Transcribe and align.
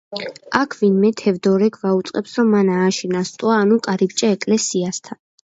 აქ 0.59 0.71
ვინმე 0.79 1.11
თევდორე 1.21 1.67
გვაუწყებს, 1.75 2.33
რომ 2.39 2.49
მან 2.55 2.73
ააშენა 2.79 3.23
სტოა, 3.33 3.61
ანუ 3.67 3.81
კარიბჭე 3.89 4.35
ეკლესიასთან. 4.39 5.25